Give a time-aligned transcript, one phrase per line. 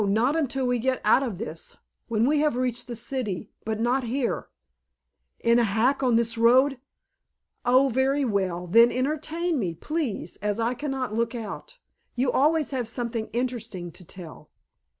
[0.03, 1.77] Not until we get out of this.
[2.07, 4.47] When we have reached the city, but not here.
[5.41, 6.79] In a hack on this road"
[7.65, 8.65] "Oh, very well.
[8.65, 11.77] Then entertain me, please, as I cannot look out.
[12.15, 14.49] You always have something interesting to tell."